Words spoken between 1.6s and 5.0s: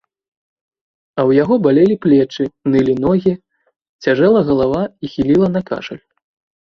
балелі плечы, нылі ногі, цяжэла галава